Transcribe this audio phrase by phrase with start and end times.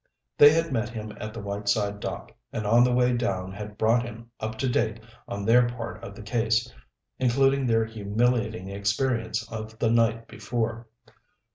[0.35, 4.01] They had met him at the Whiteside dock, and on the way down had brought
[4.01, 6.73] him up to date on their part of the case,
[7.19, 10.87] including their humiliating experience of the night before.